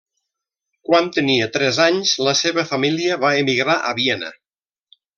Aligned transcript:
Quan 0.89 1.09
tenia 1.17 1.49
tres 1.59 1.79
anys 1.85 2.15
la 2.29 2.35
seva 2.41 2.65
família 2.73 3.21
va 3.27 3.35
emigrar 3.45 3.81
a 3.93 3.97
Viena. 4.03 4.37